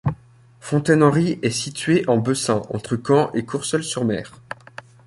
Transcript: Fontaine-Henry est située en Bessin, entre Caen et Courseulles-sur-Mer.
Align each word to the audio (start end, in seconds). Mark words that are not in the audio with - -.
Fontaine-Henry 0.61 1.37
est 1.43 1.51
située 1.51 2.05
en 2.09 2.17
Bessin, 2.17 2.63
entre 2.71 2.95
Caen 3.07 3.29
et 3.35 3.45
Courseulles-sur-Mer. 3.45 4.41